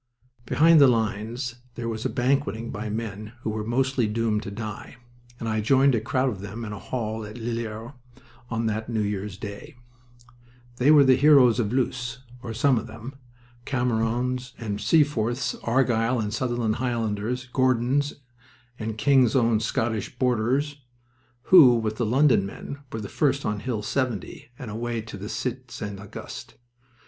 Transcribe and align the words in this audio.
Behind 0.47 0.81
the 0.81 0.87
lines 0.87 1.57
there 1.75 1.87
was 1.87 2.03
banqueting 2.05 2.71
by 2.71 2.89
men 2.89 3.33
who 3.41 3.51
were 3.51 3.63
mostly 3.63 4.07
doomed 4.07 4.41
to 4.41 4.49
die, 4.49 4.95
and 5.39 5.47
I 5.47 5.61
joined 5.61 5.93
a 5.93 6.01
crowd 6.01 6.29
of 6.29 6.41
them 6.41 6.65
in 6.65 6.73
a 6.73 6.79
hall 6.79 7.23
at 7.23 7.35
Lillers 7.37 7.91
on 8.49 8.65
that 8.65 8.89
New 8.89 9.03
Year's 9.03 9.37
day. 9.37 9.75
They 10.77 10.89
were 10.89 11.03
the 11.03 11.15
heroes 11.17 11.59
of 11.59 11.71
Loos 11.71 12.23
or 12.41 12.51
some 12.51 12.79
of 12.79 12.87
them 12.87 13.13
Camerons 13.65 14.53
and 14.57 14.79
Seaforths, 14.79 15.53
Argyll 15.61 16.19
and 16.19 16.33
Sutherland 16.33 16.77
Highlanders, 16.77 17.45
Gordons 17.53 18.15
and 18.79 18.97
King's 18.97 19.35
Own 19.35 19.59
Scottish 19.59 20.17
Borderers, 20.17 20.81
who, 21.43 21.75
with 21.75 21.97
the 21.97 22.07
London 22.07 22.43
men, 22.43 22.79
were 22.91 23.03
first 23.03 23.45
on 23.45 23.59
Hill 23.59 23.83
70 23.83 24.49
and 24.57 24.71
away 24.71 25.01
to 25.01 25.15
the 25.15 25.29
Cite 25.29 25.69
St. 25.69 25.99
Auguste. 25.99 26.55